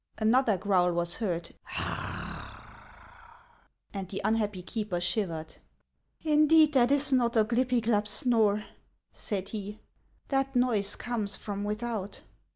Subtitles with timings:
[0.17, 1.53] Another growl was heard,
[3.93, 5.57] and the unhappy keeper shivered.
[6.23, 8.63] "Indeed, that is not Oglypiglap's snore,"
[9.13, 9.79] said he;
[10.29, 12.23] "that noise comes from without."